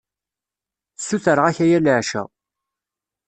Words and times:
Ssutreɣ-ak 0.99 1.57
aya 1.63 1.79
leɛca. 1.79 2.23